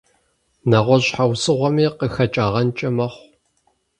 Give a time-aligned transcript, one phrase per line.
[0.69, 3.27] НэгъуэщӀ щхьэусыгъуэми къыхэкӀагъэнкӀэ мэхъу.